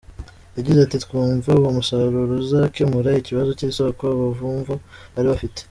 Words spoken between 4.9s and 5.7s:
bari bafite.